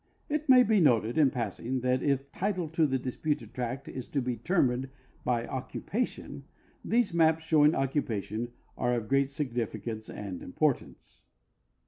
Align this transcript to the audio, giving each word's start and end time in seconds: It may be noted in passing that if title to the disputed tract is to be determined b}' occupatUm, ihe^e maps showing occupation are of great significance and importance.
It 0.29 0.49
may 0.49 0.63
be 0.63 0.79
noted 0.79 1.19
in 1.19 1.29
passing 1.29 1.81
that 1.81 2.01
if 2.01 2.31
title 2.31 2.67
to 2.69 2.87
the 2.87 2.97
disputed 2.97 3.53
tract 3.53 3.87
is 3.87 4.07
to 4.07 4.19
be 4.19 4.35
determined 4.37 4.89
b}' 5.23 5.29
occupatUm, 5.45 6.41
ihe^e 6.83 7.13
maps 7.13 7.43
showing 7.43 7.75
occupation 7.75 8.51
are 8.75 8.95
of 8.95 9.07
great 9.07 9.29
significance 9.29 10.09
and 10.09 10.41
importance. 10.41 11.21